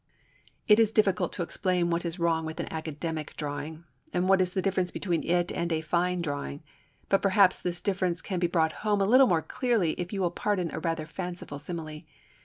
[0.67, 4.55] ]It is difficult to explain what is wrong with an academic drawing, and what is
[4.55, 6.63] the difference between it and fa fine drawing.
[7.07, 10.31] But perhaps this difference can be brought home a little more clearly if you will
[10.31, 12.01] pardon a rather fanciful simile.